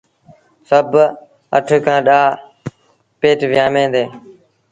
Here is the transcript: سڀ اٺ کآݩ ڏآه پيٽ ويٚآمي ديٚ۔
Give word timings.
سڀ 0.69 0.91
اٺ 1.57 1.67
کآݩ 1.85 2.05
ڏآه 2.07 2.29
پيٽ 3.19 3.39
ويٚآمي 3.49 3.83
ديٚ۔ 3.93 4.09